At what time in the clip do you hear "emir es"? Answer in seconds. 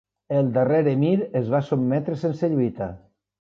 0.91-1.51